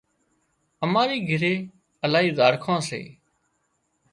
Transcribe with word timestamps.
اماري 0.83 1.17
گھري 1.29 1.55
الاهي 2.05 2.29
زاڙکان 2.37 2.79
سي 2.89 3.01